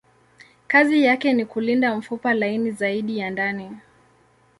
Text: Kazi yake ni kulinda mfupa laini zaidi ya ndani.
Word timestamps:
Kazi 0.67 1.03
yake 1.03 1.33
ni 1.33 1.45
kulinda 1.45 1.95
mfupa 1.95 2.33
laini 2.33 2.71
zaidi 2.71 3.17
ya 3.19 3.29
ndani. 3.29 3.77